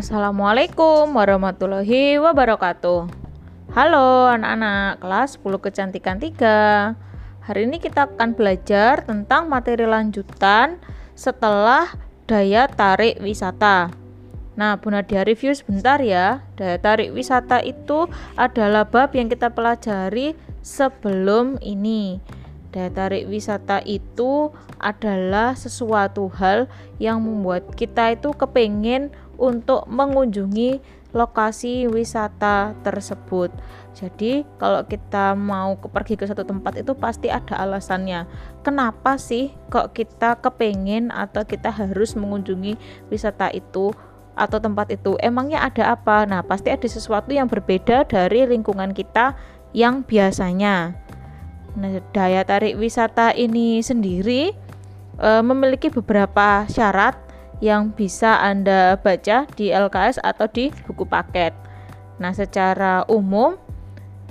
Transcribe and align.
Assalamualaikum 0.00 1.12
warahmatullahi 1.12 2.16
wabarakatuh. 2.16 3.04
Halo 3.76 4.32
anak-anak 4.32 4.96
kelas 4.96 5.36
10 5.36 5.60
kecantikan 5.60 6.16
3 6.16 7.44
Hari 7.44 7.68
ini 7.68 7.76
kita 7.76 8.08
akan 8.08 8.32
belajar 8.32 9.04
tentang 9.04 9.52
materi 9.52 9.84
lanjutan 9.84 10.80
setelah 11.12 11.92
daya 12.24 12.64
tarik 12.64 13.20
wisata. 13.20 13.92
Nah 14.56 14.80
Bu 14.80 14.88
Nadia 14.88 15.20
review 15.20 15.52
sebentar 15.52 16.00
ya. 16.00 16.48
Daya 16.56 16.80
tarik 16.80 17.12
wisata 17.12 17.60
itu 17.60 18.08
adalah 18.40 18.88
bab 18.88 19.12
yang 19.12 19.28
kita 19.28 19.52
pelajari 19.52 20.32
sebelum 20.64 21.60
ini. 21.60 22.24
Daya 22.72 22.88
tarik 22.88 23.28
wisata 23.28 23.84
itu 23.84 24.48
adalah 24.80 25.52
sesuatu 25.52 26.32
hal 26.40 26.72
yang 26.96 27.20
membuat 27.20 27.76
kita 27.76 28.16
itu 28.16 28.32
kepengen 28.32 29.12
untuk 29.40 29.88
mengunjungi 29.88 31.00
lokasi 31.10 31.90
wisata 31.90 32.76
tersebut. 32.86 33.50
Jadi, 33.96 34.46
kalau 34.62 34.86
kita 34.86 35.34
mau 35.34 35.74
pergi 35.74 36.14
ke 36.14 36.24
satu 36.28 36.46
tempat 36.46 36.78
itu 36.78 36.94
pasti 36.94 37.26
ada 37.26 37.58
alasannya. 37.58 38.30
Kenapa 38.62 39.18
sih 39.18 39.50
kok 39.72 39.90
kita 39.90 40.38
kepengen 40.38 41.10
atau 41.10 41.42
kita 41.42 41.74
harus 41.74 42.14
mengunjungi 42.14 42.78
wisata 43.10 43.50
itu 43.50 43.90
atau 44.38 44.58
tempat 44.62 44.94
itu? 44.94 45.18
Emangnya 45.18 45.66
ada 45.66 45.98
apa? 45.98 46.22
Nah, 46.28 46.46
pasti 46.46 46.70
ada 46.70 46.86
sesuatu 46.86 47.34
yang 47.34 47.50
berbeda 47.50 48.06
dari 48.06 48.46
lingkungan 48.46 48.94
kita 48.94 49.34
yang 49.74 50.06
biasanya. 50.06 50.94
Nah, 51.74 52.02
daya 52.14 52.42
tarik 52.42 52.78
wisata 52.78 53.30
ini 53.34 53.78
sendiri 53.82 54.54
e, 55.18 55.28
memiliki 55.42 55.86
beberapa 55.86 56.66
syarat 56.66 57.29
yang 57.60 57.92
bisa 57.92 58.40
Anda 58.40 58.96
baca 58.96 59.44
di 59.54 59.68
LKS 59.70 60.20
atau 60.24 60.48
di 60.48 60.72
buku 60.88 61.04
paket. 61.04 61.52
Nah, 62.20 62.32
secara 62.32 63.04
umum 63.08 63.56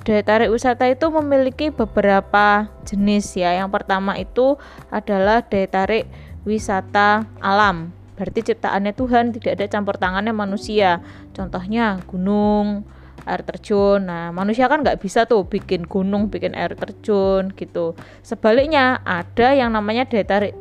daya 0.06 0.26
tarik 0.26 0.50
wisata 0.50 0.90
itu 0.90 1.06
memiliki 1.14 1.70
beberapa 1.70 2.70
jenis 2.86 3.38
ya. 3.38 3.54
Yang 3.58 3.70
pertama 3.70 4.18
itu 4.18 4.58
adalah 4.90 5.46
daya 5.46 5.70
tarik 5.70 6.06
wisata 6.44 7.30
alam. 7.42 7.94
Berarti 8.18 8.52
ciptaannya 8.52 8.92
Tuhan, 8.98 9.32
tidak 9.32 9.56
ada 9.56 9.66
campur 9.72 9.96
tangannya 9.96 10.36
manusia. 10.36 11.00
Contohnya 11.32 12.04
gunung, 12.04 12.84
air 13.24 13.42
terjun. 13.48 14.10
Nah, 14.10 14.36
manusia 14.36 14.68
kan 14.68 14.84
nggak 14.84 15.00
bisa 15.00 15.24
tuh 15.24 15.48
bikin 15.48 15.88
gunung, 15.88 16.28
bikin 16.28 16.52
air 16.58 16.76
terjun 16.76 17.54
gitu. 17.56 17.96
Sebaliknya, 18.26 19.00
ada 19.08 19.56
yang 19.56 19.72
namanya 19.72 20.04
daya 20.10 20.26
tarik 20.28 20.54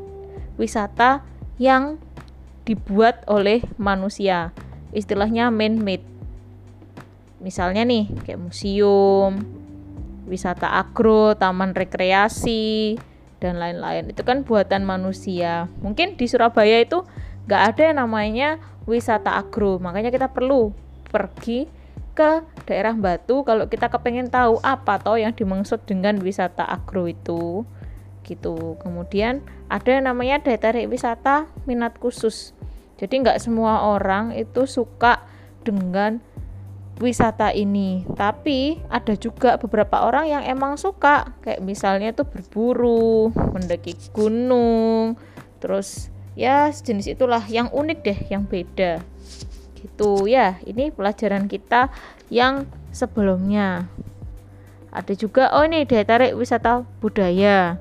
wisata 0.55 1.27
yang 1.59 1.99
dibuat 2.69 3.25
oleh 3.25 3.65
manusia. 3.81 4.53
Istilahnya 4.93 5.49
man-made. 5.49 6.05
Misalnya 7.41 7.89
nih, 7.89 8.13
kayak 8.29 8.37
museum, 8.37 9.41
wisata 10.29 10.77
agro, 10.77 11.33
taman 11.33 11.73
rekreasi, 11.73 13.01
dan 13.41 13.57
lain-lain. 13.57 14.13
Itu 14.13 14.21
kan 14.29 14.45
buatan 14.45 14.85
manusia. 14.85 15.73
Mungkin 15.81 16.21
di 16.21 16.29
Surabaya 16.29 16.85
itu 16.85 17.09
nggak 17.49 17.63
ada 17.73 17.83
yang 17.89 17.99
namanya 18.05 18.49
wisata 18.85 19.41
agro. 19.41 19.81
Makanya 19.81 20.13
kita 20.13 20.29
perlu 20.29 20.77
pergi 21.09 21.71
ke 22.19 22.43
daerah 22.67 22.99
Batu 22.99 23.47
kalau 23.47 23.71
kita 23.71 23.87
kepengen 23.89 24.27
tahu 24.27 24.59
apa 24.61 24.99
toh 24.99 25.15
yang 25.15 25.31
dimaksud 25.31 25.87
dengan 25.87 26.19
wisata 26.19 26.67
agro 26.67 27.07
itu 27.07 27.63
gitu 28.27 28.75
kemudian 28.83 29.41
ada 29.71 29.87
yang 29.95 30.11
namanya 30.11 30.43
daya 30.43 30.59
tarik 30.59 30.91
wisata 30.91 31.47
minat 31.63 31.95
khusus 32.03 32.58
jadi 32.99 33.15
nggak 33.23 33.39
semua 33.39 33.95
orang 33.95 34.35
itu 34.35 34.67
suka 34.67 35.23
dengan 35.63 36.19
wisata 36.99 37.55
ini. 37.55 38.03
Tapi 38.19 38.83
ada 38.91 39.15
juga 39.15 39.55
beberapa 39.57 40.03
orang 40.03 40.27
yang 40.27 40.43
emang 40.43 40.75
suka. 40.75 41.31
Kayak 41.47 41.63
misalnya 41.63 42.11
tuh 42.11 42.27
berburu 42.27 43.31
mendaki 43.31 43.95
gunung 44.11 45.15
terus 45.59 46.11
ya 46.39 46.71
sejenis 46.71 47.19
itulah 47.19 47.43
yang 47.47 47.71
unik 47.71 47.99
deh 48.03 48.19
yang 48.35 48.43
beda. 48.45 49.03
Gitu. 49.79 50.27
Ya 50.27 50.59
ini 50.67 50.91
pelajaran 50.91 51.47
kita 51.47 51.95
yang 52.35 52.67
sebelumnya. 52.91 53.87
Ada 54.91 55.15
juga 55.15 55.55
oh 55.55 55.63
ini 55.63 55.87
daya 55.87 56.03
tarik 56.03 56.35
wisata 56.35 56.83
budaya 56.99 57.79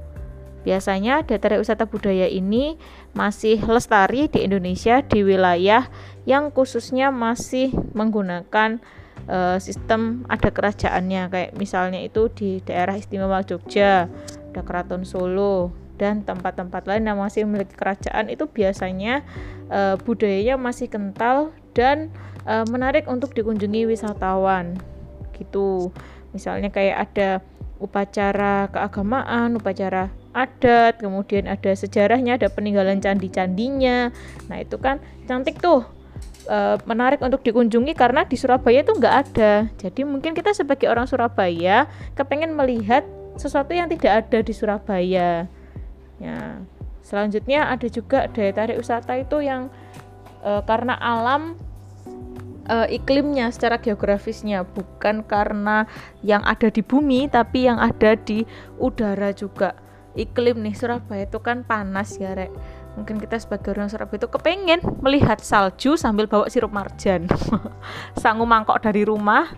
biasanya 0.66 1.23
tarik 1.23 1.62
wisata 1.62 1.85
budaya 1.85 2.25
ini 2.28 2.75
masih 3.13 3.62
lestari 3.66 4.29
di 4.29 4.45
Indonesia 4.45 5.01
di 5.06 5.23
wilayah 5.23 5.90
yang 6.28 6.51
khususnya 6.51 7.09
masih 7.13 7.72
menggunakan 7.95 8.84
uh, 9.31 9.57
sistem 9.57 10.28
ada 10.28 10.50
kerajaannya. 10.50 11.29
Kayak 11.31 11.51
misalnya 11.56 12.00
itu 12.03 12.29
di 12.34 12.59
daerah 12.63 12.97
istimewa 13.00 13.41
Jogja 13.41 14.12
ada 14.53 14.62
keraton 14.62 15.06
Solo 15.06 15.72
dan 15.97 16.22
tempat-tempat 16.22 16.85
lain 16.85 17.09
yang 17.09 17.18
masih 17.18 17.45
memiliki 17.45 17.74
kerajaan. 17.74 18.29
Itu 18.29 18.50
biasanya 18.50 19.25
uh, 19.69 19.95
budayanya 20.01 20.57
masih 20.57 20.89
kental 20.89 21.53
dan 21.74 22.09
uh, 22.45 22.66
menarik 22.69 23.06
untuk 23.09 23.34
dikunjungi 23.34 23.85
wisatawan. 23.89 24.78
Gitu. 25.34 25.94
Misalnya 26.34 26.69
kayak 26.69 26.97
ada 27.09 27.29
upacara 27.78 28.70
keagamaan 28.74 29.58
upacara 29.58 30.10
adat 30.38 31.02
kemudian 31.02 31.50
ada 31.50 31.74
sejarahnya 31.74 32.38
ada 32.38 32.48
peninggalan 32.54 33.02
candi-candinya. 33.02 34.14
Nah 34.50 34.58
itu 34.62 34.78
kan 34.78 35.02
cantik 35.26 35.58
tuh 35.58 35.82
e, 36.46 36.78
menarik 36.86 37.18
untuk 37.26 37.42
dikunjungi 37.42 37.98
karena 37.98 38.22
di 38.26 38.38
Surabaya 38.38 38.86
itu 38.86 38.94
nggak 38.94 39.16
ada. 39.28 39.66
Jadi 39.82 40.06
mungkin 40.06 40.38
kita 40.38 40.54
sebagai 40.54 40.86
orang 40.94 41.10
Surabaya 41.10 41.90
kepengen 42.14 42.54
melihat 42.54 43.02
sesuatu 43.38 43.74
yang 43.74 43.90
tidak 43.90 44.26
ada 44.26 44.40
di 44.46 44.54
Surabaya. 44.54 45.50
Ya 46.22 46.62
selanjutnya 47.02 47.72
ada 47.72 47.88
juga 47.90 48.28
daya 48.30 48.52
tarik 48.54 48.78
wisata 48.78 49.18
itu 49.18 49.42
yang 49.42 49.74
e, 50.46 50.62
karena 50.70 50.94
alam 51.02 51.58
uh, 52.68 52.88
iklimnya 52.88 53.50
secara 53.50 53.80
geografisnya 53.80 54.68
bukan 54.68 55.24
karena 55.26 55.88
yang 56.22 56.44
ada 56.44 56.68
di 56.68 56.84
bumi 56.84 57.32
tapi 57.32 57.66
yang 57.66 57.80
ada 57.80 58.14
di 58.14 58.44
udara 58.78 59.32
juga. 59.34 59.74
Iklim 60.18 60.66
nih 60.66 60.74
Surabaya 60.74 61.30
itu 61.30 61.38
kan 61.40 61.62
panas 61.62 62.18
ya 62.18 62.34
rek. 62.34 62.50
Mungkin 62.98 63.22
kita 63.22 63.38
sebagai 63.38 63.78
orang 63.78 63.90
Surabaya 63.90 64.18
itu 64.18 64.30
kepengen 64.30 64.82
melihat 65.06 65.38
salju 65.38 65.94
sambil 65.94 66.26
bawa 66.26 66.50
sirup 66.50 66.74
marjan. 66.74 67.30
Sangu 68.22 68.50
mangkok 68.50 68.82
dari 68.82 69.06
rumah 69.06 69.54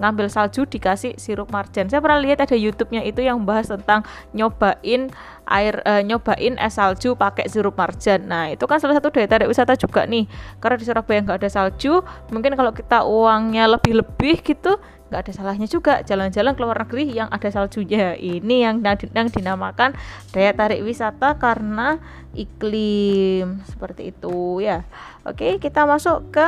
ngambil 0.00 0.32
salju 0.32 0.64
dikasih 0.64 1.14
sirup 1.20 1.52
marjan. 1.52 1.86
Saya 1.92 2.00
pernah 2.00 2.18
lihat 2.18 2.40
ada 2.40 2.56
YouTube-nya 2.56 3.04
itu 3.04 3.20
yang 3.20 3.44
bahas 3.44 3.68
tentang 3.68 4.02
nyobain 4.32 5.12
air 5.44 5.74
uh, 5.84 6.00
nyobain 6.00 6.56
es 6.56 6.80
salju 6.80 7.14
pakai 7.14 7.46
sirup 7.52 7.76
marjan. 7.76 8.24
Nah, 8.24 8.48
itu 8.48 8.64
kan 8.64 8.80
salah 8.80 8.96
satu 8.96 9.12
daya 9.12 9.28
tarik 9.28 9.46
wisata 9.46 9.76
juga 9.76 10.08
nih. 10.08 10.24
Karena 10.58 10.80
di 10.80 10.84
Surabaya 10.88 11.20
nggak 11.20 11.38
ada 11.44 11.50
salju, 11.52 12.00
mungkin 12.32 12.56
kalau 12.56 12.72
kita 12.72 13.04
uangnya 13.04 13.68
lebih-lebih 13.76 14.40
gitu 14.40 14.80
nggak 15.10 15.26
ada 15.26 15.32
salahnya 15.34 15.66
juga 15.66 16.06
jalan-jalan 16.06 16.54
ke 16.54 16.60
luar 16.62 16.86
negeri 16.86 17.10
yang 17.10 17.26
ada 17.34 17.50
saljunya 17.50 18.14
ini 18.14 18.62
yang, 18.62 18.78
yang 18.86 19.26
dinamakan 19.26 19.90
daya 20.30 20.54
tarik 20.54 20.86
wisata 20.86 21.34
karena 21.34 21.98
iklim 22.30 23.58
seperti 23.66 24.14
itu 24.14 24.62
ya 24.62 24.86
oke 25.26 25.58
kita 25.58 25.82
masuk 25.82 26.30
ke 26.30 26.46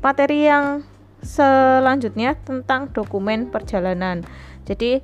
materi 0.00 0.48
yang 0.48 0.80
selanjutnya 1.24 2.36
tentang 2.36 2.92
dokumen 2.92 3.48
perjalanan. 3.48 4.22
Jadi 4.64 5.00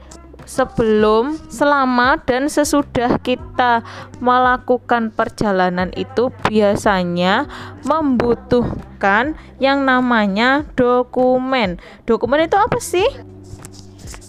sebelum, 0.48 1.36
selama 1.52 2.20
dan 2.24 2.48
sesudah 2.48 3.20
kita 3.20 3.84
melakukan 4.22 5.12
perjalanan 5.12 5.92
itu 5.96 6.32
biasanya 6.48 7.48
membutuhkan 7.84 9.36
yang 9.60 9.84
namanya 9.84 10.64
dokumen. 10.76 11.76
Dokumen 12.08 12.46
itu 12.48 12.56
apa 12.56 12.78
sih? 12.80 13.08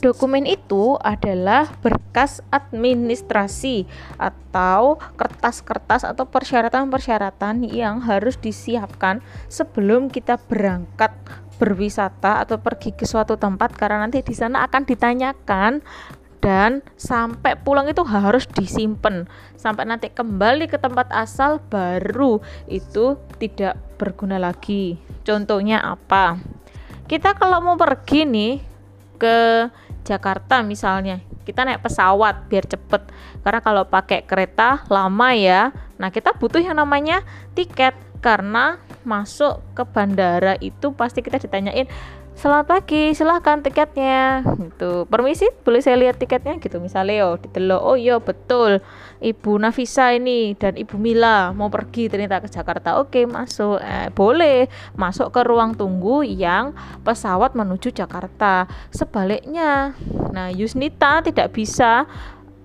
Dokumen 0.01 0.49
itu 0.49 0.97
adalah 0.97 1.69
berkas 1.85 2.41
administrasi 2.49 3.85
atau 4.17 4.97
kertas-kertas 5.13 6.01
atau 6.01 6.25
persyaratan-persyaratan 6.25 7.69
yang 7.69 8.01
harus 8.01 8.33
disiapkan 8.41 9.21
sebelum 9.45 10.09
kita 10.09 10.41
berangkat 10.49 11.13
berwisata 11.61 12.41
atau 12.41 12.57
pergi 12.57 12.97
ke 12.97 13.05
suatu 13.05 13.37
tempat 13.37 13.77
karena 13.77 14.01
nanti 14.01 14.25
di 14.25 14.33
sana 14.33 14.65
akan 14.65 14.81
ditanyakan 14.81 15.85
dan 16.41 16.81
sampai 16.97 17.53
pulang 17.53 17.85
itu 17.85 18.01
harus 18.01 18.49
disimpan 18.49 19.29
sampai 19.53 19.85
nanti 19.85 20.09
kembali 20.09 20.65
ke 20.65 20.81
tempat 20.81 21.13
asal 21.13 21.61
baru 21.69 22.41
itu 22.65 23.21
tidak 23.37 23.77
berguna 24.01 24.41
lagi. 24.41 24.97
Contohnya 25.21 25.85
apa? 25.85 26.41
Kita 27.05 27.37
kalau 27.37 27.61
mau 27.61 27.77
pergi 27.77 28.25
nih 28.25 28.53
ke 29.21 29.69
Jakarta 30.01 30.65
misalnya, 30.65 31.21
kita 31.45 31.61
naik 31.61 31.85
pesawat 31.85 32.49
biar 32.49 32.65
cepet. 32.65 33.05
Karena 33.45 33.61
kalau 33.61 33.85
pakai 33.85 34.25
kereta 34.25 34.81
lama 34.89 35.29
ya. 35.37 35.69
Nah, 36.01 36.09
kita 36.09 36.33
butuh 36.33 36.57
yang 36.57 36.81
namanya 36.81 37.21
tiket 37.53 37.93
karena 38.25 38.81
masuk 39.03 39.61
ke 39.73 39.83
bandara 39.87 40.55
itu 40.61 40.93
pasti 40.93 41.19
kita 41.25 41.41
ditanyain 41.41 41.87
Selamat 42.31 42.73
pagi, 42.73 43.11
silahkan 43.11 43.59
tiketnya 43.59 44.41
gitu. 44.57 45.05
Permisi, 45.05 45.51
boleh 45.61 45.83
saya 45.83 45.99
lihat 45.99 46.17
tiketnya 46.17 46.57
gitu 46.63 46.79
misalnya 46.79 47.27
yo 47.27 47.29
ditelo. 47.37 47.77
Oh 47.77 47.99
iya 47.99 48.17
betul. 48.23 48.79
Ibu 49.21 49.61
Nafisa 49.61 50.15
ini 50.15 50.57
dan 50.57 50.73
Ibu 50.73 50.97
Mila 50.97 51.53
mau 51.53 51.69
pergi 51.69 52.09
ternyata 52.09 52.41
ke 52.41 52.49
Jakarta. 52.49 52.97
Oke, 53.03 53.27
masuk. 53.27 53.77
Eh, 53.83 54.09
boleh 54.15 54.65
masuk 54.97 55.29
ke 55.29 55.43
ruang 55.43 55.77
tunggu 55.77 56.25
yang 56.25 56.73
pesawat 57.05 57.53
menuju 57.53 57.93
Jakarta. 57.93 58.65
Sebaliknya, 58.89 59.93
nah 60.33 60.49
Yusnita 60.49 61.21
tidak 61.21 61.53
bisa 61.53 62.09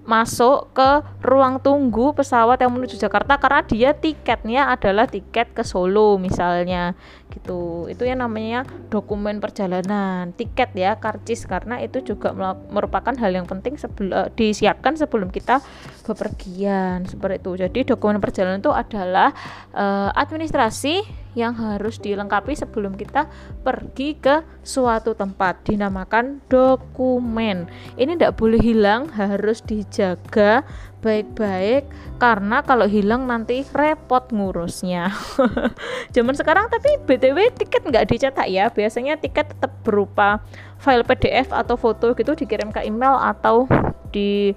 masuk 0.07 0.71
ke 0.71 0.91
ruang 1.21 1.59
tunggu 1.59 2.15
pesawat 2.15 2.63
yang 2.63 2.73
menuju 2.73 2.95
Jakarta 2.95 3.37
karena 3.37 3.61
dia 3.67 3.91
tiketnya 3.93 4.71
adalah 4.71 5.11
tiket 5.11 5.51
ke 5.51 5.67
Solo 5.67 6.15
misalnya 6.17 6.95
gitu. 7.37 7.87
Itu 7.93 8.09
yang 8.09 8.25
namanya 8.25 8.65
dokumen 8.89 9.39
perjalanan 9.39 10.33
tiket 10.33 10.73
ya 10.73 10.97
karcis. 10.97 11.45
Karena 11.45 11.79
itu 11.85 12.01
juga 12.01 12.33
merupakan 12.73 13.13
hal 13.13 13.31
yang 13.37 13.45
penting 13.45 13.77
sebelum 13.77 14.13
uh, 14.17 14.29
disiapkan 14.33 14.97
sebelum 14.97 15.29
kita 15.29 15.61
bepergian 16.09 17.05
seperti 17.05 17.45
itu. 17.45 17.53
Jadi 17.61 17.81
dokumen 17.85 18.19
perjalanan 18.19 18.59
itu 18.65 18.73
adalah 18.73 19.31
uh, 19.77 20.11
administrasi 20.17 21.27
yang 21.37 21.53
harus 21.53 22.01
dilengkapi 22.01 22.57
sebelum 22.57 22.97
kita 22.97 23.29
pergi 23.61 24.17
ke 24.17 24.41
suatu 24.65 25.13
tempat 25.13 25.69
dinamakan 25.69 26.41
dokumen. 26.49 27.69
Ini 28.01 28.17
tidak 28.17 28.41
boleh 28.41 28.57
hilang 28.57 29.13
harus 29.13 29.61
dijaga 29.61 30.65
baik-baik 31.05 31.87
karena 32.17 32.65
kalau 32.65 32.89
hilang 32.89 33.29
nanti 33.29 33.63
repot 33.77 34.25
ngurusnya 34.33 35.13
zaman 36.17 36.33
sekarang 36.33 36.73
tapi 36.73 36.97
btw 37.05 37.53
tiket 37.53 37.85
nggak 37.85 38.09
dicetak 38.09 38.49
ya 38.49 38.73
biasanya 38.73 39.21
tiket 39.21 39.53
tetap 39.53 39.73
berupa 39.85 40.41
file 40.81 41.05
pdf 41.05 41.53
atau 41.53 41.77
foto 41.77 42.17
gitu 42.17 42.33
dikirim 42.33 42.73
ke 42.73 42.83
email 42.89 43.15
atau 43.21 43.69
di 44.11 44.57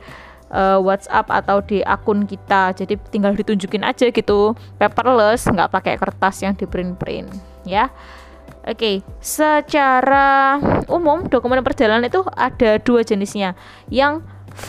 uh, 0.53 0.79
WhatsApp 0.79 1.27
atau 1.29 1.59
di 1.59 1.83
akun 1.83 2.23
kita 2.23 2.73
jadi 2.73 2.95
tinggal 3.11 3.35
ditunjukin 3.35 3.83
aja 3.83 4.09
gitu 4.09 4.55
paperless 4.79 5.47
nggak 5.51 5.69
pakai 5.69 5.93
kertas 5.99 6.41
yang 6.41 6.55
di 6.55 6.65
print 6.65 6.95
print 6.97 7.29
ya 7.67 7.91
Oke, 8.59 8.75
okay. 8.75 8.95
secara 9.23 10.59
umum 10.91 11.23
dokumen 11.31 11.63
perjalanan 11.63 12.03
itu 12.05 12.21
ada 12.35 12.75
dua 12.77 13.07
jenisnya. 13.07 13.55
Yang 13.87 14.19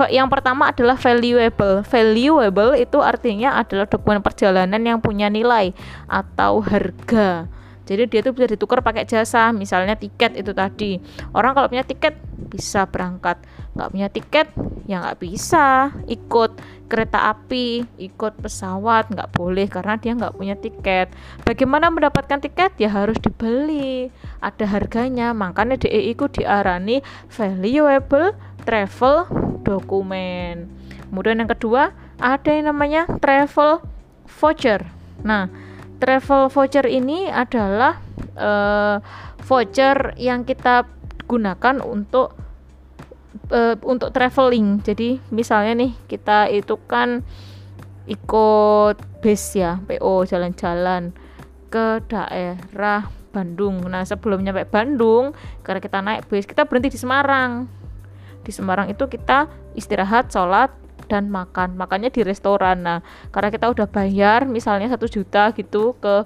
yang 0.09 0.29
pertama 0.29 0.71
adalah 0.71 0.97
valuable. 0.97 1.83
Valuable 1.87 2.73
itu 2.77 2.99
artinya 3.01 3.59
adalah 3.61 3.87
dokumen 3.87 4.21
perjalanan 4.21 4.81
yang 4.81 4.99
punya 4.99 5.29
nilai 5.29 5.73
atau 6.07 6.61
harga. 6.63 7.51
Jadi 7.91 8.07
dia 8.07 8.21
tuh 8.23 8.31
bisa 8.31 8.47
ditukar 8.47 8.87
pakai 8.87 9.03
jasa 9.03 9.51
misalnya 9.51 9.99
tiket 9.99 10.39
itu 10.39 10.55
tadi. 10.55 11.03
Orang 11.35 11.59
kalau 11.59 11.67
punya 11.67 11.83
tiket 11.83 12.15
bisa 12.39 12.87
berangkat. 12.87 13.43
Nggak 13.75 13.91
punya 13.91 14.09
tiket 14.09 14.47
ya 14.87 15.03
nggak 15.03 15.19
bisa 15.19 15.91
ikut 16.07 16.55
kereta 16.91 17.31
api 17.31 17.87
ikut 18.03 18.43
pesawat 18.43 19.15
nggak 19.15 19.31
boleh 19.31 19.67
karena 19.67 19.99
dia 19.99 20.15
nggak 20.15 20.39
punya 20.39 20.55
tiket. 20.55 21.11
Bagaimana 21.43 21.91
mendapatkan 21.91 22.39
tiket? 22.39 22.79
Ya 22.79 22.95
harus 22.95 23.19
dibeli. 23.19 24.15
Ada 24.39 24.71
harganya. 24.71 25.35
Makanya 25.35 25.83
DEI 25.83 26.15
ku 26.15 26.31
diarani 26.31 27.03
valuable 27.27 28.39
travel 28.63 29.27
dokumen 29.67 30.69
kemudian 31.11 31.43
yang 31.43 31.51
kedua 31.51 31.93
ada 32.21 32.51
yang 32.53 32.71
namanya 32.71 33.09
travel 33.19 33.83
voucher 34.29 34.87
nah 35.21 35.51
travel 36.01 36.49
voucher 36.49 36.89
ini 36.89 37.29
adalah 37.29 38.01
uh, 38.41 38.99
voucher 39.45 40.17
yang 40.17 40.49
kita 40.49 40.89
gunakan 41.29 41.79
untuk 41.85 42.35
uh, 43.53 43.77
untuk 43.85 44.11
traveling. 44.11 44.81
Jadi 44.83 45.21
misalnya 45.31 45.87
nih 45.87 45.93
kita 46.11 46.51
itu 46.51 46.75
kan 46.89 47.23
ikut 48.11 48.97
base 49.23 49.61
ya, 49.61 49.79
PO 49.87 50.27
jalan-jalan 50.27 51.15
ke 51.71 52.03
daerah 52.11 53.07
Bandung. 53.31 53.87
Nah, 53.87 54.03
sebelum 54.03 54.43
nyampe 54.43 54.67
Bandung, 54.67 55.31
karena 55.63 55.79
kita 55.79 55.99
naik 56.03 56.27
bus, 56.27 56.43
kita 56.43 56.67
berhenti 56.67 56.91
di 56.91 56.99
Semarang. 56.99 57.71
Di 58.41 58.53
Semarang 58.53 58.89
itu 58.89 59.05
kita 59.07 59.47
istirahat, 59.77 60.33
sholat, 60.33 60.73
dan 61.11 61.27
makan. 61.27 61.75
Makannya 61.75 62.15
di 62.15 62.23
restoran. 62.23 62.87
Nah 62.87 62.99
karena 63.35 63.51
kita 63.51 63.67
udah 63.67 63.91
bayar 63.91 64.47
misalnya 64.47 64.87
satu 64.87 65.11
juta 65.11 65.51
gitu 65.55 65.99
ke 65.99 66.23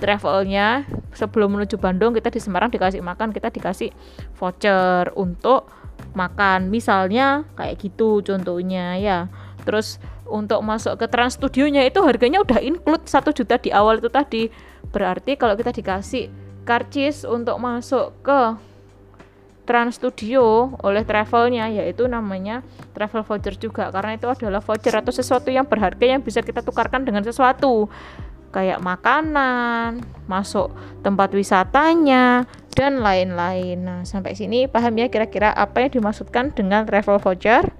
travelnya 0.00 0.88
sebelum 1.12 1.54
menuju 1.54 1.76
Bandung 1.76 2.16
kita 2.16 2.32
di 2.32 2.40
Semarang 2.40 2.72
dikasih 2.72 3.04
makan 3.04 3.30
kita 3.30 3.52
dikasih 3.54 3.94
voucher 4.34 5.14
untuk 5.14 5.70
makan. 6.18 6.72
Misalnya 6.72 7.46
kayak 7.54 7.78
gitu 7.78 8.24
contohnya 8.24 8.98
ya. 8.98 9.30
Terus 9.62 10.00
untuk 10.24 10.64
masuk 10.64 10.96
ke 10.96 11.06
Trans 11.10 11.36
Studionya 11.36 11.84
itu 11.84 12.00
harganya 12.00 12.40
udah 12.40 12.58
include 12.62 13.04
satu 13.04 13.30
juta 13.30 13.60
di 13.60 13.70
awal 13.70 14.00
itu 14.00 14.08
tadi. 14.08 14.48
Berarti 14.90 15.36
kalau 15.36 15.54
kita 15.54 15.70
dikasih 15.70 16.32
karcis 16.64 17.26
untuk 17.26 17.60
masuk 17.60 18.14
ke 18.24 18.56
Trans 19.70 20.02
Studio 20.02 20.74
oleh 20.82 21.06
travelnya 21.06 21.70
yaitu 21.70 22.10
namanya 22.10 22.66
travel 22.90 23.22
voucher 23.22 23.54
juga 23.54 23.94
karena 23.94 24.18
itu 24.18 24.26
adalah 24.26 24.58
voucher 24.58 24.98
atau 24.98 25.14
sesuatu 25.14 25.46
yang 25.46 25.62
berharga 25.62 26.18
yang 26.18 26.26
bisa 26.26 26.42
kita 26.42 26.58
tukarkan 26.58 27.06
dengan 27.06 27.22
sesuatu 27.22 27.86
kayak 28.50 28.82
makanan, 28.82 30.02
masuk 30.26 30.74
tempat 31.06 31.30
wisatanya 31.30 32.50
dan 32.74 32.98
lain-lain. 32.98 33.78
Nah, 33.78 34.00
sampai 34.02 34.34
sini 34.34 34.66
paham 34.66 34.98
ya 34.98 35.06
kira-kira 35.06 35.54
apa 35.54 35.86
yang 35.86 36.02
dimaksudkan 36.02 36.50
dengan 36.50 36.82
travel 36.82 37.22
voucher? 37.22 37.70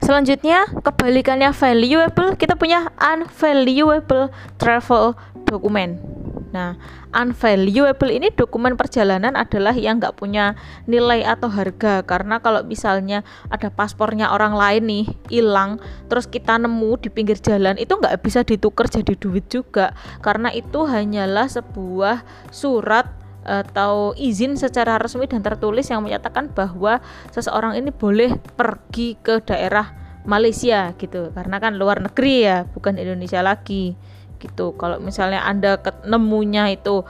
Selanjutnya, 0.00 0.64
kebalikannya 0.80 1.52
valuable, 1.52 2.36
kita 2.40 2.56
punya 2.56 2.88
unvaluable 2.96 4.32
travel 4.56 5.12
document. 5.44 6.15
Nah, 6.56 6.72
unvaluable 7.12 8.08
ini 8.08 8.32
dokumen 8.32 8.80
perjalanan 8.80 9.36
adalah 9.36 9.76
yang 9.76 10.00
nggak 10.00 10.16
punya 10.16 10.56
nilai 10.88 11.20
atau 11.20 11.52
harga. 11.52 12.00
Karena 12.00 12.40
kalau 12.40 12.64
misalnya 12.64 13.28
ada 13.52 13.68
paspornya 13.68 14.32
orang 14.32 14.56
lain 14.56 14.82
nih 14.88 15.04
hilang, 15.28 15.76
terus 16.08 16.24
kita 16.24 16.56
nemu 16.56 16.96
di 16.96 17.12
pinggir 17.12 17.36
jalan 17.36 17.76
itu 17.76 17.92
nggak 17.92 18.24
bisa 18.24 18.40
ditukar 18.40 18.88
jadi 18.88 19.12
duit 19.20 19.52
juga. 19.52 19.92
Karena 20.24 20.48
itu 20.48 20.88
hanyalah 20.88 21.44
sebuah 21.52 22.24
surat 22.48 23.04
atau 23.46 24.16
izin 24.16 24.56
secara 24.56 24.96
resmi 24.96 25.28
dan 25.28 25.44
tertulis 25.44 25.86
yang 25.92 26.02
menyatakan 26.02 26.50
bahwa 26.50 27.04
seseorang 27.30 27.78
ini 27.78 27.92
boleh 27.92 28.34
pergi 28.56 29.14
ke 29.20 29.44
daerah 29.44 29.92
Malaysia 30.24 30.96
gitu. 30.96 31.30
Karena 31.36 31.60
kan 31.60 31.76
luar 31.76 32.00
negeri 32.00 32.48
ya 32.48 32.64
bukan 32.64 32.96
Indonesia 32.96 33.44
lagi 33.44 33.94
gitu. 34.38 34.76
Kalau 34.76 35.00
misalnya 35.02 35.44
anda 35.44 35.80
ketemunya 35.80 36.72
itu 36.72 37.04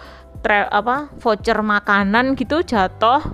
tra 0.45 0.69
apa 0.69 1.11
voucher 1.19 1.59
makanan 1.59 2.37
gitu 2.37 2.61
jatuh 2.61 3.25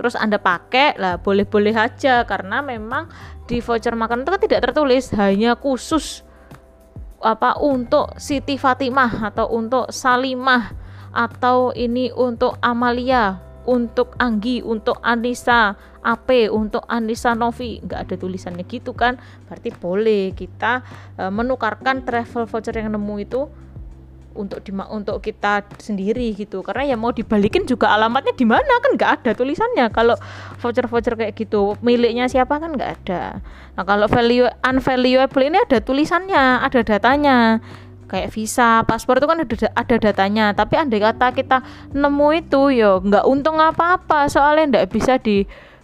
terus 0.00 0.16
anda 0.16 0.40
pakai 0.40 0.98
lah 0.98 1.18
boleh-boleh 1.20 1.74
aja. 1.74 2.22
Karena 2.26 2.60
memang 2.60 3.06
di 3.46 3.62
voucher 3.62 3.94
makanan 3.94 4.26
itu 4.26 4.32
kan 4.32 4.42
tidak 4.42 4.60
tertulis 4.70 5.12
hanya 5.14 5.58
khusus 5.58 6.22
apa 7.22 7.54
untuk 7.62 8.18
Siti 8.18 8.58
Fatimah 8.58 9.30
atau 9.30 9.46
untuk 9.54 9.94
Salimah 9.94 10.74
atau 11.14 11.70
ini 11.76 12.10
untuk 12.10 12.58
Amalia 12.58 13.52
untuk 13.64 14.18
Anggi, 14.18 14.62
untuk 14.62 14.98
Anissa 15.02 15.78
AP, 16.02 16.50
untuk 16.50 16.82
Anissa 16.90 17.32
Novi, 17.38 17.78
nggak 17.78 18.00
ada 18.10 18.14
tulisannya 18.18 18.66
gitu 18.66 18.92
kan? 18.92 19.16
Berarti 19.46 19.70
boleh 19.70 20.34
kita 20.34 20.82
e, 21.14 21.30
menukarkan 21.30 22.02
travel 22.02 22.50
voucher 22.50 22.74
yang 22.74 22.90
nemu 22.90 23.14
itu 23.22 23.46
untuk 24.34 24.64
di 24.64 24.72
untuk 24.72 25.20
kita 25.20 25.64
sendiri 25.78 26.32
gitu. 26.34 26.64
Karena 26.64 26.94
ya 26.94 26.96
mau 26.96 27.12
dibalikin 27.12 27.68
juga 27.68 27.92
alamatnya 27.92 28.32
di 28.34 28.46
mana 28.48 28.80
kan 28.80 28.96
nggak 28.96 29.12
ada 29.22 29.30
tulisannya. 29.36 29.86
Kalau 29.92 30.16
voucher 30.60 30.88
voucher 30.88 31.14
kayak 31.14 31.36
gitu 31.36 31.76
miliknya 31.84 32.26
siapa 32.28 32.58
kan 32.58 32.74
nggak 32.74 32.90
ada. 33.04 33.40
Nah 33.76 33.84
kalau 33.84 34.08
value 34.08 34.48
unvaluable 34.64 35.44
ini 35.44 35.58
ada 35.60 35.78
tulisannya 35.80 36.64
ada 36.64 36.80
datanya. 36.82 37.60
Kayak 38.12 38.28
visa, 38.36 38.84
paspor 38.84 39.16
itu 39.16 39.24
kan 39.24 39.40
ada 39.40 39.56
ada 39.72 39.96
datanya. 39.96 40.52
Tapi 40.52 40.76
andai 40.76 41.00
kata 41.00 41.32
kita 41.32 41.64
nemu 41.96 42.28
itu 42.44 42.68
yo 42.76 43.00
nggak 43.00 43.24
untung 43.24 43.56
apa-apa. 43.56 44.28
Soalnya 44.28 44.68
nggak 44.68 44.88
bisa 44.92 45.16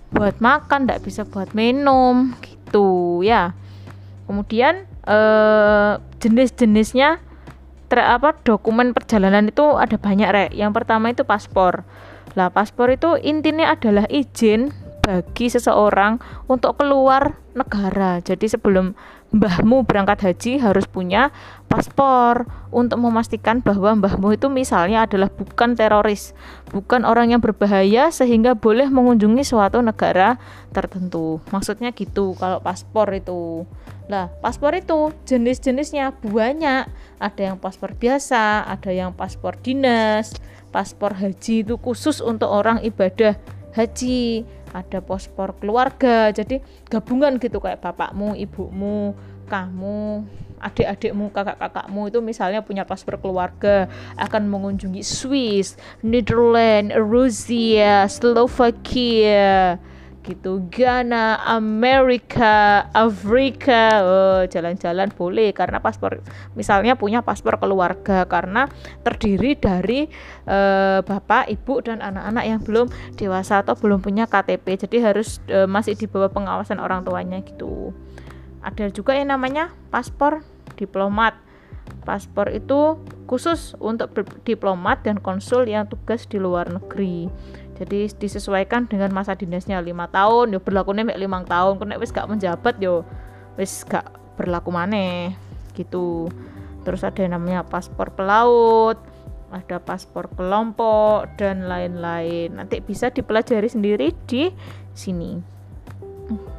dibuat 0.09 0.41
makan, 0.41 0.89
nggak 0.89 1.05
bisa 1.05 1.29
buat 1.29 1.53
minum 1.53 2.33
gitu 2.41 3.21
ya. 3.21 3.53
Kemudian 4.25 4.89
eh, 5.05 5.93
jenis-jenisnya 6.21 7.21
ter 7.89 8.01
apa 8.05 8.37
dokumen 8.45 8.93
perjalanan 8.93 9.49
itu 9.49 9.77
ada 9.77 9.97
banyak 9.97 10.29
rek. 10.29 10.51
Yang 10.57 10.73
pertama 10.77 11.13
itu 11.13 11.25
paspor. 11.25 11.85
Lah 12.37 12.53
paspor 12.53 12.93
itu 12.93 13.17
intinya 13.21 13.73
adalah 13.73 14.05
izin 14.13 14.73
bagi 15.01 15.49
seseorang 15.49 16.21
untuk 16.53 16.77
keluar 16.77 17.41
negara. 17.57 18.21
Jadi 18.21 18.45
sebelum 18.53 18.93
mbahmu 19.33 19.85
berangkat 19.89 20.25
haji 20.25 20.61
harus 20.61 20.85
punya 20.85 21.33
paspor 21.69 22.49
untuk 22.73 22.97
memastikan 22.99 23.61
bahwa 23.61 24.01
mbahmu 24.01 24.35
itu 24.35 24.49
misalnya 24.49 25.05
adalah 25.05 25.29
bukan 25.29 25.77
teroris, 25.77 26.33
bukan 26.73 27.05
orang 27.05 27.37
yang 27.37 27.45
berbahaya 27.45 28.09
sehingga 28.09 28.57
boleh 28.57 28.89
mengunjungi 28.89 29.45
suatu 29.45 29.85
negara 29.85 30.41
tertentu. 30.73 31.45
Maksudnya 31.53 31.93
gitu 31.93 32.33
kalau 32.41 32.59
paspor 32.65 33.13
itu. 33.13 33.69
Lah, 34.09 34.33
paspor 34.41 34.73
itu 34.73 35.13
jenis-jenisnya 35.29 36.17
banyak. 36.25 36.89
Ada 37.21 37.53
yang 37.53 37.57
paspor 37.61 37.93
biasa, 37.93 38.65
ada 38.65 38.89
yang 38.89 39.13
paspor 39.13 39.61
dinas, 39.61 40.33
paspor 40.73 41.13
haji 41.13 41.69
itu 41.69 41.77
khusus 41.77 42.25
untuk 42.25 42.49
orang 42.49 42.81
ibadah 42.81 43.37
haji, 43.77 44.49
ada 44.73 45.05
paspor 45.05 45.53
keluarga. 45.61 46.33
Jadi 46.33 46.65
gabungan 46.89 47.37
gitu 47.37 47.61
kayak 47.61 47.85
bapakmu, 47.85 48.33
ibumu, 48.41 49.13
kamu 49.53 50.25
adik-adikmu, 50.61 51.31
kakak-kakakmu 51.31 52.11
itu 52.11 52.19
misalnya 52.21 52.61
punya 52.63 52.85
paspor 52.85 53.19
keluarga 53.19 53.87
akan 54.19 54.51
mengunjungi 54.51 55.03
Swiss, 55.03 55.79
Netherlands, 56.03 56.95
Rusia, 56.95 58.07
Slovakia, 58.11 59.79
gitu, 60.29 60.61
Ghana, 60.69 61.41
Amerika, 61.49 62.85
Afrika, 62.93 64.05
oh, 64.05 64.43
jalan-jalan 64.45 65.09
boleh 65.17 65.57
karena 65.57 65.81
paspor, 65.81 66.21
misalnya 66.53 67.01
punya 67.01 67.25
paspor 67.25 67.57
keluarga 67.57 68.29
karena 68.29 68.69
terdiri 69.01 69.57
dari 69.57 70.05
uh, 70.45 71.01
bapak, 71.01 71.49
ibu 71.49 71.81
dan 71.81 72.05
anak-anak 72.05 72.45
yang 72.45 72.61
belum 72.61 72.87
dewasa 73.17 73.65
atau 73.65 73.73
belum 73.73 74.05
punya 74.05 74.29
KTP, 74.29 74.85
jadi 74.85 74.97
harus 75.13 75.41
uh, 75.49 75.65
masih 75.65 75.97
di 75.97 76.05
bawah 76.05 76.29
pengawasan 76.29 76.77
orang 76.77 77.09
tuanya 77.09 77.41
gitu 77.41 77.97
ada 78.69 78.93
juga 78.93 79.17
yang 79.17 79.33
namanya 79.33 79.73
paspor 79.89 80.45
diplomat. 80.77 81.33
Paspor 82.05 82.53
itu 82.53 83.01
khusus 83.25 83.73
untuk 83.81 84.13
diplomat 84.45 85.01
dan 85.09 85.17
konsul 85.25 85.65
yang 85.65 85.89
tugas 85.89 86.29
di 86.29 86.37
luar 86.37 86.69
negeri. 86.69 87.33
Jadi 87.81 88.13
disesuaikan 88.13 88.85
dengan 88.85 89.09
masa 89.17 89.33
dinasnya. 89.33 89.81
Lima 89.81 90.13
tahun 90.13 90.53
yo 90.53 90.61
berlaku 90.61 90.93
nih 90.93 91.17
lima 91.17 91.41
tahun. 91.49 91.81
Kena 91.81 91.97
wis 91.97 92.13
gak 92.13 92.29
menjabat 92.29 92.77
yo 92.77 93.09
wis 93.57 93.89
gak 93.89 94.05
berlaku 94.37 94.69
mana 94.69 95.33
gitu. 95.73 96.29
Terus 96.85 97.01
ada 97.05 97.25
yang 97.25 97.41
namanya 97.41 97.65
paspor 97.65 98.13
pelaut 98.13 99.01
ada 99.49 99.81
paspor 99.81 100.29
kelompok 100.37 101.25
dan 101.41 101.65
lain-lain. 101.65 102.53
Nanti 102.53 102.85
bisa 102.85 103.09
dipelajari 103.09 103.69
sendiri 103.69 104.13
di 104.29 104.53
sini. 104.93 105.41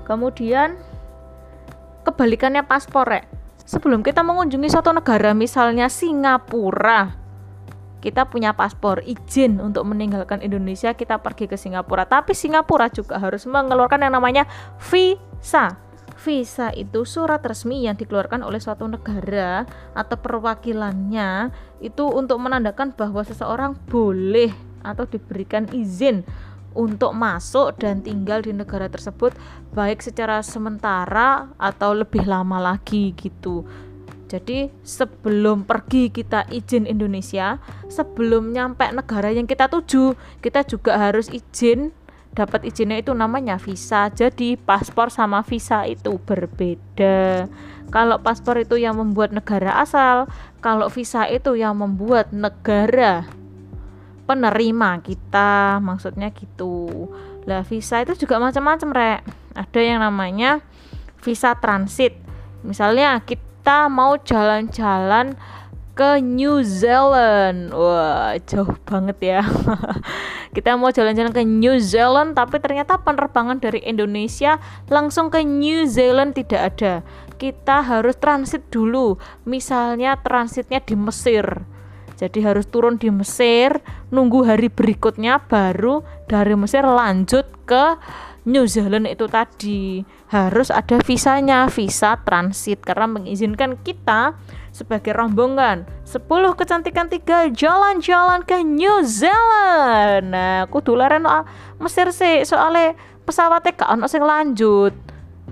Kemudian 0.10 0.74
kebalikannya 2.04 2.64
paspor 2.66 3.08
ya. 3.10 3.24
Sebelum 3.70 4.02
kita 4.02 4.26
mengunjungi 4.26 4.66
suatu 4.72 4.90
negara 4.90 5.38
misalnya 5.38 5.94
Singapura, 5.94 7.14
kita 8.00 8.26
punya 8.26 8.56
paspor 8.56 9.04
izin 9.04 9.60
untuk 9.60 9.84
meninggalkan 9.86 10.40
Indonesia 10.40 10.96
kita 10.96 11.20
pergi 11.20 11.46
ke 11.46 11.60
Singapura. 11.60 12.08
Tapi 12.08 12.32
Singapura 12.32 12.88
juga 12.90 13.20
harus 13.20 13.46
mengeluarkan 13.46 14.08
yang 14.08 14.16
namanya 14.16 14.48
visa. 14.80 15.78
Visa 16.20 16.68
itu 16.76 17.08
surat 17.08 17.40
resmi 17.46 17.88
yang 17.88 17.96
dikeluarkan 17.96 18.44
oleh 18.44 18.60
suatu 18.60 18.84
negara 18.84 19.64
atau 19.96 20.20
perwakilannya 20.20 21.48
itu 21.80 22.04
untuk 22.12 22.44
menandakan 22.44 22.92
bahwa 22.92 23.24
seseorang 23.24 23.72
boleh 23.88 24.52
atau 24.84 25.08
diberikan 25.08 25.68
izin 25.72 26.28
untuk 26.78 27.16
masuk 27.18 27.78
dan 27.82 28.06
tinggal 28.06 28.44
di 28.44 28.54
negara 28.54 28.90
tersebut 28.90 29.34
baik 29.74 30.02
secara 30.02 30.42
sementara 30.46 31.50
atau 31.58 31.94
lebih 31.98 32.26
lama 32.26 32.62
lagi 32.62 33.14
gitu. 33.18 33.66
Jadi 34.30 34.70
sebelum 34.86 35.66
pergi 35.66 36.14
kita 36.14 36.46
izin 36.54 36.86
Indonesia, 36.86 37.58
sebelum 37.90 38.54
nyampe 38.54 38.86
negara 38.94 39.34
yang 39.34 39.50
kita 39.50 39.66
tuju, 39.66 40.14
kita 40.38 40.62
juga 40.70 41.02
harus 41.02 41.34
izin 41.34 41.90
dapat 42.38 42.62
izinnya 42.70 43.02
itu 43.02 43.10
namanya 43.18 43.58
visa. 43.58 44.06
Jadi 44.14 44.54
paspor 44.54 45.10
sama 45.10 45.42
visa 45.42 45.82
itu 45.90 46.22
berbeda. 46.22 47.50
Kalau 47.90 48.22
paspor 48.22 48.62
itu 48.62 48.78
yang 48.78 49.02
membuat 49.02 49.34
negara 49.34 49.82
asal, 49.82 50.30
kalau 50.62 50.94
visa 50.94 51.26
itu 51.26 51.58
yang 51.58 51.74
membuat 51.82 52.30
negara 52.30 53.26
penerima 54.30 55.02
kita 55.02 55.82
maksudnya 55.82 56.30
gitu. 56.30 57.10
Lah 57.50 57.66
visa 57.66 58.06
itu 58.06 58.14
juga 58.14 58.38
macam-macam 58.38 58.90
rek. 58.94 59.22
Ada 59.58 59.80
yang 59.82 60.06
namanya 60.06 60.62
visa 61.26 61.58
transit. 61.58 62.14
Misalnya 62.62 63.18
kita 63.26 63.90
mau 63.90 64.22
jalan-jalan 64.22 65.34
ke 65.98 66.22
New 66.22 66.62
Zealand. 66.62 67.74
Wah 67.74 68.38
jauh 68.46 68.78
banget 68.86 69.18
ya. 69.20 69.42
Kita 70.56 70.80
mau 70.80 70.90
jalan-jalan 70.90 71.36
ke 71.36 71.44
New 71.44 71.76
Zealand 71.84 72.40
tapi 72.40 72.58
ternyata 72.64 72.98
penerbangan 73.04 73.60
dari 73.60 73.84
Indonesia 73.84 74.58
langsung 74.88 75.28
ke 75.28 75.44
New 75.44 75.84
Zealand 75.90 76.40
tidak 76.40 76.62
ada. 76.74 76.94
Kita 77.36 77.84
harus 77.84 78.16
transit 78.16 78.64
dulu. 78.72 79.20
Misalnya 79.44 80.16
transitnya 80.24 80.80
di 80.80 80.96
Mesir 80.96 81.68
jadi 82.20 82.52
harus 82.52 82.68
turun 82.68 83.00
di 83.00 83.08
Mesir, 83.08 83.80
nunggu 84.12 84.44
hari 84.44 84.68
berikutnya 84.68 85.40
baru 85.40 86.04
dari 86.28 86.52
Mesir 86.60 86.84
lanjut 86.84 87.48
ke 87.64 87.96
New 88.44 88.68
Zealand 88.68 89.08
itu 89.08 89.24
tadi. 89.32 90.04
Harus 90.28 90.68
ada 90.68 91.00
visanya, 91.00 91.72
visa 91.72 92.20
transit 92.28 92.84
karena 92.84 93.08
mengizinkan 93.08 93.80
kita 93.80 94.36
sebagai 94.76 95.16
rombongan 95.16 95.88
10 96.04 96.28
kecantikan 96.60 97.08
tiga 97.08 97.48
jalan-jalan 97.48 98.44
ke 98.44 98.68
New 98.68 99.00
Zealand. 99.08 100.36
Nah, 100.36 100.68
aku 100.68 100.84
dularen 100.84 101.24
Mesir 101.80 102.12
sih 102.12 102.44
soalnya 102.44 103.00
pesawatnya 103.24 103.80
gak 103.80 103.90
ono 103.96 104.06
lanjut 104.28 105.09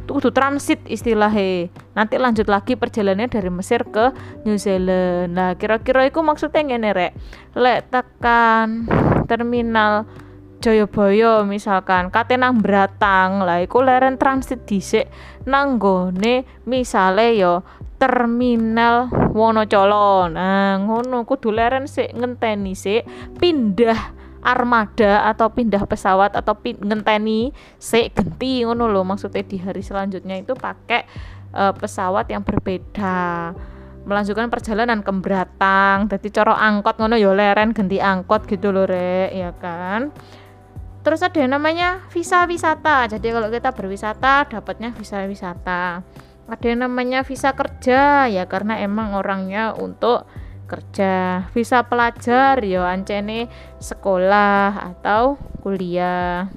kudu 0.07 0.31
transit 0.31 0.81
istilahnya 0.87 1.67
nanti 1.93 2.15
lanjut 2.17 2.47
lagi 2.47 2.79
perjalanannya 2.79 3.29
dari 3.29 3.51
Mesir 3.51 3.83
ke 3.85 4.15
New 4.47 4.55
Zealand. 4.55 5.35
Nah 5.35 5.53
kira-kira 5.59 6.07
itu 6.07 6.23
maksudnya 6.23 6.63
ngene 6.63 6.89
rek. 6.95 7.11
Lek 7.53 7.91
tekan 7.91 8.87
terminal 9.27 10.07
Joyoboyo 10.57 11.45
misalkan 11.45 12.09
kate 12.09 12.33
nang 12.33 12.57
Bratang 12.57 13.45
lah 13.45 13.61
iku 13.61 13.85
leren 13.85 14.17
transit 14.17 14.65
dhisik 14.65 15.05
nang 15.45 15.77
gone 15.77 16.49
misale 16.65 17.37
yo 17.37 17.61
terminal 18.01 19.09
Wonocolo. 19.37 20.33
Nah 20.33 20.81
ngono 20.81 21.29
kudu 21.29 21.53
leren 21.53 21.85
sik 21.85 22.09
ngenteni 22.17 22.73
sik 22.73 23.05
pindah 23.37 24.17
armada 24.47 25.27
atau 25.27 25.51
pindah 25.51 25.83
pesawat 25.83 26.31
atau 26.39 26.55
pin 26.55 26.79
ngenteni 26.79 27.51
se 27.75 28.07
genti 28.15 28.63
ngono 28.63 28.87
loh 28.87 29.03
maksudnya 29.03 29.43
di 29.43 29.59
hari 29.59 29.83
selanjutnya 29.83 30.39
itu 30.39 30.55
pakai 30.55 31.03
uh, 31.51 31.75
pesawat 31.75 32.31
yang 32.31 32.47
berbeda. 32.47 33.51
Melanjutkan 34.07 34.47
perjalanan 34.47 35.03
ke 35.03 35.11
Bratang 35.19 36.07
jadi 36.07 36.27
coro 36.31 36.55
angkot 36.55 36.95
ngono 36.95 37.19
yo 37.19 37.35
ya 37.35 37.51
leren 37.51 37.75
ganti 37.75 37.99
angkot 37.99 38.47
gitu 38.47 38.71
loh 38.71 38.87
rek 38.87 39.35
ya 39.35 39.51
kan? 39.59 40.15
Terus 41.03 41.23
ada 41.23 41.39
yang 41.39 41.55
namanya 41.55 42.03
visa 42.11 42.43
wisata. 42.47 43.07
Jadi 43.07 43.31
kalau 43.31 43.47
kita 43.51 43.71
berwisata 43.75 44.47
dapatnya 44.47 44.91
visa 44.95 45.23
wisata. 45.23 46.03
Ada 46.47 46.65
yang 46.67 46.87
namanya 46.87 47.27
visa 47.27 47.51
kerja 47.51 48.31
ya 48.31 48.47
karena 48.47 48.79
emang 48.79 49.15
orangnya 49.15 49.75
untuk 49.75 50.23
kerja 50.67 51.47
visa 51.55 51.87
pelajar 51.87 52.59
ya 52.61 52.85
ancene 52.91 53.47
sekolah 53.79 54.93
atau 54.93 55.39
kuliah 55.63 56.51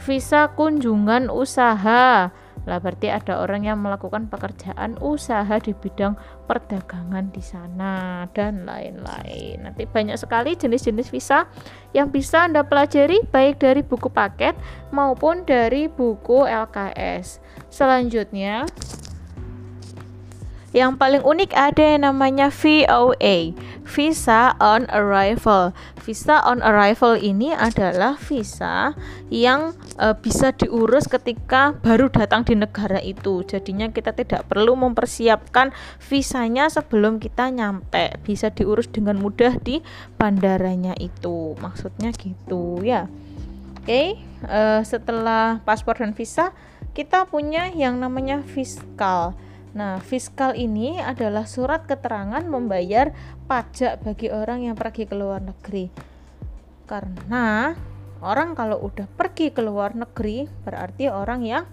visa 0.00 0.48
kunjungan 0.56 1.28
usaha 1.28 2.32
lah 2.68 2.84
berarti 2.84 3.08
ada 3.08 3.40
orang 3.40 3.64
yang 3.64 3.80
melakukan 3.80 4.28
pekerjaan 4.28 5.00
usaha 5.00 5.56
di 5.56 5.72
bidang 5.72 6.20
perdagangan 6.44 7.32
di 7.32 7.40
sana 7.40 8.28
dan 8.36 8.68
lain-lain. 8.68 9.64
Nanti 9.64 9.88
banyak 9.88 10.20
sekali 10.20 10.52
jenis-jenis 10.52 11.08
visa 11.08 11.48
yang 11.96 12.12
bisa 12.12 12.44
Anda 12.44 12.68
pelajari 12.68 13.24
baik 13.32 13.64
dari 13.64 13.80
buku 13.80 14.12
paket 14.12 14.52
maupun 14.92 15.48
dari 15.48 15.88
buku 15.88 16.44
LKS. 16.44 17.40
Selanjutnya 17.72 18.68
yang 20.76 21.00
paling 21.00 21.24
unik 21.24 21.56
ada 21.56 21.96
yang 21.96 22.04
namanya 22.04 22.52
VOA, 22.52 23.56
Visa 23.88 24.52
on 24.60 24.84
Arrival. 24.92 25.72
Visa 26.04 26.44
on 26.44 26.60
Arrival 26.60 27.16
ini 27.16 27.56
adalah 27.56 28.20
visa 28.20 28.92
yang 29.32 29.72
e, 29.96 30.12
bisa 30.20 30.52
diurus 30.52 31.08
ketika 31.08 31.72
baru 31.72 32.12
datang 32.12 32.44
di 32.44 32.52
negara 32.52 33.00
itu. 33.00 33.40
Jadinya 33.48 33.88
kita 33.88 34.12
tidak 34.12 34.44
perlu 34.44 34.76
mempersiapkan 34.76 35.72
visanya 36.04 36.68
sebelum 36.68 37.16
kita 37.16 37.48
nyampe. 37.48 38.20
Bisa 38.20 38.52
diurus 38.52 38.92
dengan 38.92 39.16
mudah 39.16 39.56
di 39.56 39.80
bandaranya 40.20 40.92
itu. 41.00 41.56
Maksudnya 41.64 42.12
gitu 42.12 42.84
ya. 42.84 43.08
Oke, 43.80 44.20
e, 44.44 44.60
setelah 44.84 45.64
paspor 45.64 45.96
dan 45.96 46.12
visa, 46.12 46.52
kita 46.92 47.24
punya 47.24 47.72
yang 47.72 47.96
namanya 47.96 48.44
fiskal 48.44 49.32
Nah, 49.76 50.00
fiskal 50.00 50.56
ini 50.56 50.96
adalah 50.96 51.44
surat 51.44 51.84
keterangan 51.84 52.40
membayar 52.44 53.12
pajak 53.44 54.00
bagi 54.00 54.32
orang 54.32 54.64
yang 54.64 54.76
pergi 54.76 55.04
ke 55.04 55.14
luar 55.16 55.44
negeri. 55.44 55.92
Karena 56.88 57.76
orang 58.24 58.56
kalau 58.56 58.80
udah 58.80 59.04
pergi 59.12 59.52
ke 59.52 59.60
luar 59.60 59.92
negeri 59.92 60.48
berarti 60.64 61.12
orang 61.12 61.44
yang 61.44 61.64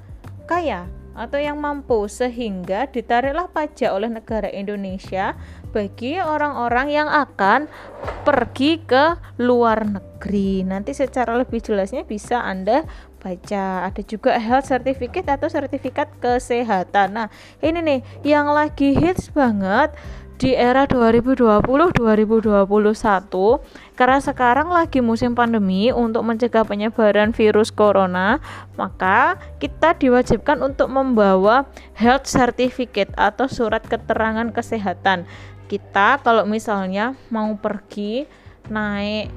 kaya 0.46 0.86
atau 1.16 1.40
yang 1.40 1.56
mampu 1.56 2.12
sehingga 2.12 2.92
ditariklah 2.92 3.48
pajak 3.48 3.88
oleh 3.96 4.12
negara 4.12 4.52
Indonesia 4.52 5.34
bagi 5.75 6.15
orang-orang 6.24 6.88
yang 6.88 7.12
akan 7.12 7.67
pergi 8.24 8.79
ke 8.79 9.20
luar 9.44 9.84
negeri. 9.84 10.63
Nanti 10.63 10.96
secara 10.96 11.36
lebih 11.36 11.60
jelasnya 11.60 12.08
bisa 12.08 12.39
Anda 12.39 12.88
baca. 13.20 13.91
Ada 13.91 14.01
juga 14.08 14.39
health 14.39 14.72
certificate 14.72 15.27
atau 15.27 15.51
sertifikat 15.51 16.08
kesehatan. 16.24 17.12
Nah, 17.12 17.27
ini 17.60 17.84
nih 17.84 18.00
yang 18.24 18.48
lagi 18.55 18.96
hits 18.96 19.36
banget 19.36 19.91
di 20.36 20.51
era 20.51 20.84
2020-2021 20.84 21.96
karena 23.96 24.20
sekarang 24.20 24.67
lagi 24.67 25.00
musim 25.00 25.32
pandemi 25.32 25.96
untuk 25.96 26.27
mencegah 26.27 26.67
penyebaran 26.67 27.32
virus 27.32 27.72
corona 27.72 28.44
maka 28.75 29.39
kita 29.63 29.96
diwajibkan 29.96 30.60
untuk 30.60 30.91
membawa 30.91 31.72
health 31.96 32.27
certificate 32.27 33.15
atau 33.15 33.48
surat 33.48 33.79
keterangan 33.88 34.51
kesehatan 34.51 35.24
kita 35.65 36.22
kalau 36.22 36.45
misalnya 36.45 37.17
mau 37.34 37.53
pergi 37.57 38.29
naik 38.69 39.29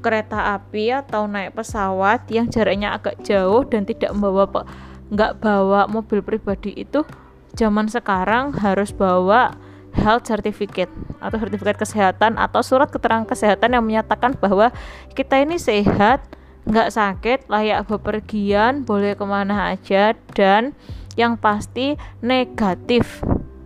kereta 0.00 0.56
api 0.56 0.96
atau 0.96 1.28
naik 1.28 1.52
pesawat 1.52 2.24
yang 2.32 2.48
jaraknya 2.48 2.96
agak 2.96 3.20
jauh 3.20 3.62
dan 3.68 3.84
tidak 3.84 4.10
membawa 4.16 4.64
nggak 5.12 5.42
bawa 5.42 5.90
mobil 5.90 6.24
pribadi 6.24 6.72
itu 6.72 7.04
zaman 7.54 7.90
sekarang 7.90 8.54
harus 8.56 8.94
bawa 8.94 9.52
health 9.92 10.30
certificate 10.30 10.90
atau 11.18 11.36
sertifikat 11.36 11.76
kesehatan 11.76 12.38
atau 12.38 12.62
surat 12.62 12.88
keterangan 12.88 13.26
kesehatan 13.26 13.74
yang 13.74 13.84
menyatakan 13.84 14.38
bahwa 14.38 14.70
kita 15.18 15.42
ini 15.42 15.58
sehat, 15.58 16.22
nggak 16.64 16.94
sakit, 16.94 17.38
layak 17.50 17.90
bepergian, 17.90 18.86
boleh 18.86 19.18
ke 19.18 19.24
mana 19.26 19.74
aja 19.74 20.14
dan 20.32 20.72
yang 21.18 21.34
pasti 21.34 21.98
negatif 22.22 23.20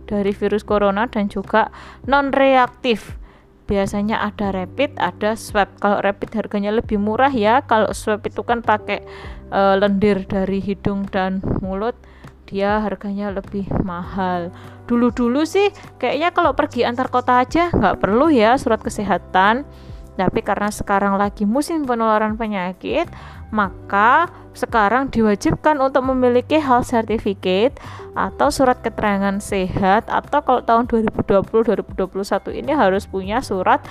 dari 0.05 0.31
virus 0.31 0.63
corona 0.65 1.09
dan 1.09 1.27
juga 1.29 1.69
non 2.05 2.31
reaktif. 2.31 3.17
Biasanya 3.65 4.21
ada 4.21 4.53
rapid, 4.53 4.93
ada 5.01 5.33
swab. 5.33 5.73
Kalau 5.81 5.97
rapid 5.97 6.37
harganya 6.37 6.69
lebih 6.69 7.01
murah 7.01 7.33
ya. 7.33 7.65
Kalau 7.65 7.89
swab 7.97 8.21
itu 8.21 8.45
kan 8.45 8.61
pakai 8.61 9.01
e, 9.49 9.61
lendir 9.81 10.21
dari 10.29 10.61
hidung 10.61 11.09
dan 11.09 11.41
mulut 11.65 11.97
dia 12.45 12.77
harganya 12.77 13.33
lebih 13.33 13.65
mahal 13.81 14.53
dulu-dulu 14.85 15.43
sih 15.49 15.73
kayaknya 15.97 16.29
kalau 16.29 16.53
pergi 16.53 16.85
antar 16.85 17.09
kota 17.09 17.41
aja 17.41 17.73
nggak 17.73 17.97
perlu 17.97 18.29
ya 18.29 18.53
surat 18.61 18.77
kesehatan 18.77 19.65
tapi 20.15 20.39
karena 20.45 20.71
sekarang 20.71 21.17
lagi 21.19 21.43
musim 21.43 21.83
penularan 21.83 22.37
penyakit 22.37 23.09
maka 23.49 24.29
sekarang 24.55 25.11
diwajibkan 25.11 25.77
untuk 25.83 26.07
memiliki 26.07 26.57
health 26.57 26.89
certificate 26.89 27.77
atau 28.15 28.47
surat 28.47 28.79
keterangan 28.79 29.37
sehat 29.43 30.07
atau 30.07 30.39
kalau 30.41 30.63
tahun 30.63 30.87
2020 30.87 31.83
2021 31.91 32.61
ini 32.63 32.71
harus 32.71 33.03
punya 33.03 33.43
surat 33.43 33.83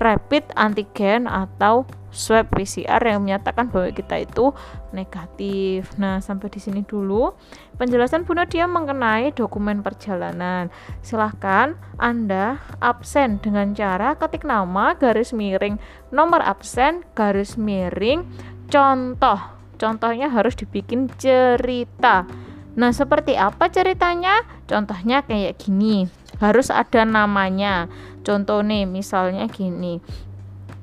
rapid 0.00 0.48
antigen 0.56 1.28
atau 1.28 1.84
swab 2.10 2.50
PCR 2.50 2.98
yang 3.04 3.22
menyatakan 3.22 3.70
bahwa 3.70 3.92
kita 3.94 4.18
itu 4.18 4.50
negatif. 4.90 5.92
Nah, 5.94 6.18
sampai 6.18 6.50
di 6.50 6.58
sini 6.58 6.82
dulu 6.82 7.30
penjelasan 7.78 8.26
Bu 8.26 8.34
Nadia 8.34 8.66
mengenai 8.66 9.30
dokumen 9.30 9.84
perjalanan. 9.84 10.72
Silahkan 11.04 11.78
Anda 12.00 12.58
absen 12.82 13.38
dengan 13.38 13.76
cara 13.76 14.18
ketik 14.18 14.42
nama 14.42 14.98
garis 14.98 15.30
miring 15.30 15.78
nomor 16.10 16.42
absen 16.42 17.06
garis 17.14 17.54
miring 17.54 18.26
contoh. 18.66 19.59
Contohnya 19.80 20.28
harus 20.28 20.52
dibikin 20.52 21.08
cerita. 21.16 22.28
Nah, 22.76 22.92
seperti 22.92 23.40
apa 23.40 23.72
ceritanya? 23.72 24.44
Contohnya 24.68 25.24
kayak 25.24 25.56
gini. 25.56 26.04
Harus 26.36 26.68
ada 26.68 27.08
namanya. 27.08 27.88
Contoh 28.20 28.60
nih, 28.60 28.84
misalnya 28.84 29.48
gini. 29.48 30.04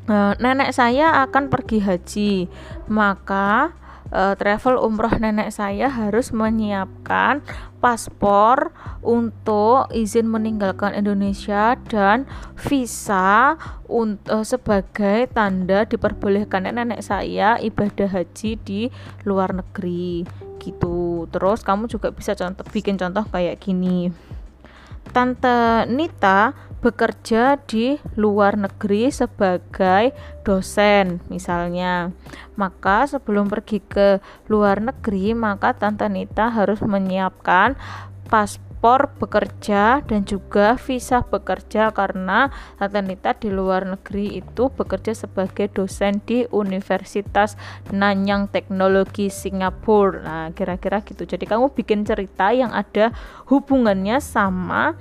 E, 0.10 0.16
nenek 0.42 0.74
saya 0.74 1.22
akan 1.30 1.54
pergi 1.54 1.78
haji, 1.84 2.34
maka 2.90 3.76
e, 4.10 4.34
travel 4.40 4.82
umroh 4.82 5.14
nenek 5.14 5.54
saya 5.54 5.94
harus 5.94 6.34
menyiapkan 6.34 7.46
paspor 7.78 8.74
untuk 9.06 9.90
izin 9.94 10.26
meninggalkan 10.26 10.98
Indonesia 10.98 11.78
dan 11.88 12.26
visa 12.58 13.56
untuk 13.86 14.44
sebagai 14.44 15.30
tanda 15.32 15.86
diperbolehkan 15.86 16.68
nenek 16.68 17.06
saya 17.06 17.56
ibadah 17.62 18.10
haji 18.10 18.58
di 18.62 18.82
luar 19.24 19.54
negeri 19.54 20.26
gitu. 20.58 21.30
Terus 21.32 21.64
kamu 21.64 21.88
juga 21.88 22.12
bisa 22.12 22.34
contoh 22.34 22.66
bikin 22.68 23.00
contoh 23.00 23.24
kayak 23.30 23.62
gini. 23.62 24.12
Tante 25.18 25.90
Nita 25.90 26.54
bekerja 26.78 27.58
di 27.66 27.98
luar 28.22 28.54
negeri 28.54 29.10
sebagai 29.10 30.14
dosen 30.46 31.26
misalnya. 31.26 32.14
Maka 32.54 33.10
sebelum 33.10 33.50
pergi 33.50 33.82
ke 33.82 34.22
luar 34.46 34.78
negeri, 34.78 35.34
maka 35.34 35.74
Tante 35.74 36.06
Nita 36.06 36.54
harus 36.54 36.86
menyiapkan 36.86 37.74
paspor 38.30 38.67
paspor 38.88 39.20
bekerja 39.20 40.00
dan 40.08 40.24
juga 40.24 40.80
visa 40.80 41.20
bekerja 41.20 41.92
karena 41.92 42.48
Tante 42.80 43.04
Nita 43.04 43.36
di 43.36 43.52
luar 43.52 43.84
negeri 43.84 44.40
itu 44.40 44.72
bekerja 44.72 45.12
sebagai 45.12 45.68
dosen 45.68 46.24
di 46.24 46.48
Universitas 46.56 47.60
Nanyang 47.92 48.48
Teknologi 48.48 49.28
Singapura. 49.28 50.24
Nah, 50.24 50.48
kira-kira 50.56 51.04
gitu. 51.04 51.28
Jadi 51.28 51.44
kamu 51.44 51.76
bikin 51.76 52.08
cerita 52.08 52.56
yang 52.56 52.72
ada 52.72 53.12
hubungannya 53.52 54.24
sama 54.24 54.96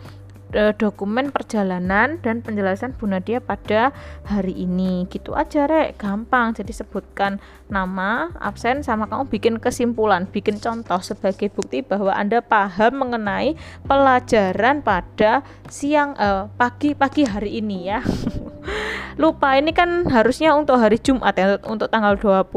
e, 0.53 0.75
dokumen 0.77 1.35
perjalanan 1.35 2.19
dan 2.23 2.43
penjelasan 2.43 2.95
Bu 2.95 3.11
Nadia 3.11 3.43
pada 3.43 3.91
hari 4.27 4.55
ini. 4.55 5.07
Gitu 5.11 5.33
aja 5.33 5.67
rek. 5.67 5.99
Gampang. 5.99 6.55
Jadi 6.55 6.75
sebutkan 6.75 7.39
nama 7.67 8.31
absen 8.39 8.87
sama 8.87 9.11
kamu 9.11 9.27
bikin 9.27 9.55
kesimpulan 9.59 10.29
bikin 10.31 10.63
contoh 10.63 11.03
sebagai 11.03 11.51
bukti 11.51 11.83
bahwa 11.83 12.15
anda 12.15 12.39
paham 12.39 13.03
mengenai 13.03 13.59
pelajaran 13.87 14.83
pada 14.87 15.43
siang 15.67 16.15
uh, 16.19 16.47
pagi 16.55 16.95
pagi 16.95 17.27
hari 17.27 17.59
ini 17.59 17.79
ya. 17.91 18.01
Lupa 19.23 19.57
ini 19.57 19.73
kan 19.73 20.05
harusnya 20.13 20.53
untuk 20.53 20.77
hari 20.77 21.01
Jumat 21.01 21.35
ya 21.41 21.57
untuk 21.65 21.89
tanggal 21.89 22.21
29 22.21 22.53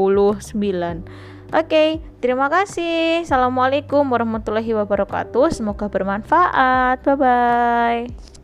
Oke, 1.50 1.98
terima 2.22 2.46
kasih. 2.46 3.26
Assalamualaikum 3.26 4.06
warahmatullahi 4.06 4.70
wabarakatuh. 4.70 5.50
Semoga 5.50 5.90
bermanfaat. 5.90 7.02
Bye 7.02 7.16
bye. 7.18 8.39